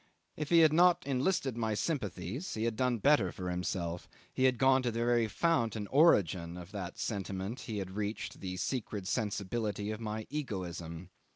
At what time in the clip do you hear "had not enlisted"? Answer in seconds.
0.61-1.55